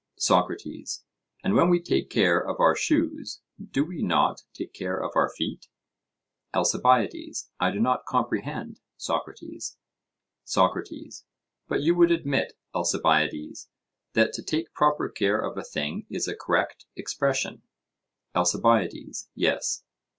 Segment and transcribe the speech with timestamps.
[0.17, 1.03] SOCRATES:
[1.43, 5.29] And when we take care of our shoes, do we not take care of our
[5.29, 5.67] feet?
[6.55, 9.77] ALCIBIADES: I do not comprehend, Socrates.
[10.43, 11.23] SOCRATES:
[11.67, 13.69] But you would admit, Alcibiades,
[14.13, 17.61] that to take proper care of a thing is a correct expression?
[18.33, 19.83] ALCIBIADES: Yes.